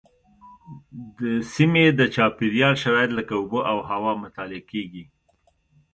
د 1.19 1.21
سیمې 1.53 1.85
د 1.99 2.01
چاپیریال 2.15 2.75
شرایط 2.83 3.11
لکه 3.19 3.33
اوبه 3.39 3.61
او 3.71 3.77
هوا 3.89 4.11
مطالعه 4.23 4.61
کېږي. 4.71 5.03